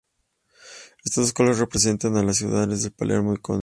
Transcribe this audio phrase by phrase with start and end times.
[1.05, 3.59] Estos dos colores representan a las ciudades de Palermo y Corleone.